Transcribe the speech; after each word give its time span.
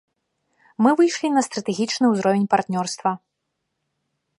Мы 0.85 0.89
выйшлі 1.01 1.27
на 1.35 1.41
стратэгічны 1.49 2.05
ўзровень 2.15 2.51
партнёрства. 2.55 3.17